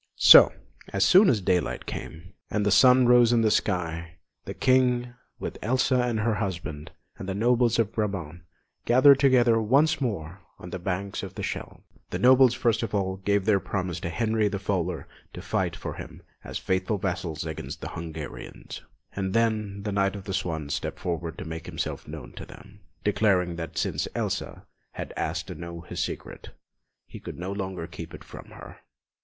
So, 0.15 0.51
as 0.91 1.05
soon 1.05 1.29
as 1.29 1.41
daylight 1.41 1.85
came, 1.85 2.33
and 2.49 2.65
the 2.65 2.71
sun 2.71 3.05
rose 3.07 3.31
in 3.31 3.41
the 3.43 3.51
sky, 3.51 4.13
the 4.45 4.55
King, 4.55 5.13
with 5.37 5.59
Elsa 5.61 5.97
and 6.01 6.21
her 6.21 6.33
husband 6.33 6.89
and 7.19 7.29
the 7.29 7.35
nobles 7.35 7.77
of 7.77 7.93
Brabant, 7.93 8.41
gathered 8.85 9.19
together 9.19 9.61
once 9.61 10.01
more 10.01 10.41
on 10.57 10.71
the 10.71 10.79
banks 10.79 11.21
of 11.21 11.35
the 11.35 11.43
Scheldt. 11.43 11.83
The 12.09 12.17
nobles 12.17 12.55
first 12.55 12.81
of 12.81 12.95
all 12.95 13.17
gave 13.17 13.45
their 13.45 13.59
promise 13.59 13.99
to 13.99 14.09
Henry 14.09 14.47
the 14.47 14.57
Fowler 14.57 15.07
to 15.35 15.41
fight 15.43 15.75
for 15.75 15.93
him 15.93 16.23
as 16.43 16.57
faithful 16.57 16.97
vassals 16.97 17.45
against 17.45 17.81
the 17.81 17.89
Hungarians; 17.89 18.81
and 19.15 19.35
then 19.35 19.83
the 19.83 19.91
Knight 19.91 20.15
of 20.15 20.23
the 20.23 20.33
Swan 20.33 20.69
stepped 20.69 20.97
forward 20.97 21.37
to 21.37 21.45
make 21.45 21.67
himself 21.67 22.07
known 22.07 22.33
to 22.37 22.45
them, 22.47 22.79
declaring 23.03 23.55
that 23.57 23.77
since 23.77 24.07
Elsa 24.15 24.65
had 24.93 25.13
asked 25.15 25.45
to 25.45 25.53
know 25.53 25.81
his 25.81 25.99
secret, 26.03 26.49
he 27.05 27.19
could 27.19 27.37
no 27.37 27.51
longer 27.51 27.85
keep 27.85 28.15
it 28.15 28.23
from 28.23 28.45
her. 28.47 28.79